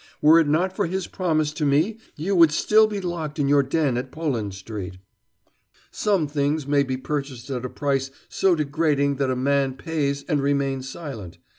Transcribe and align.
Were 0.19 0.39
it 0.39 0.47
not 0.47 0.75
for 0.75 0.87
his 0.87 1.05
promise 1.05 1.53
to 1.53 1.63
me 1.63 1.99
you 2.15 2.35
would 2.35 2.51
still 2.51 2.87
be 2.87 2.99
locked 2.99 3.37
in 3.37 3.47
your 3.47 3.61
den 3.61 3.97
at 3.97 4.11
Poland 4.11 4.55
Street." 4.55 4.97
"Some 5.91 6.27
things 6.27 6.65
may 6.65 6.81
be 6.81 6.97
purchased 6.97 7.51
at 7.51 7.63
a 7.65 7.69
price 7.69 8.09
so 8.27 8.55
degrading 8.55 9.17
that 9.17 9.29
a 9.29 9.35
man 9.35 9.75
pays 9.75 10.23
and 10.23 10.41
remains 10.41 10.89
silent. 10.89 11.37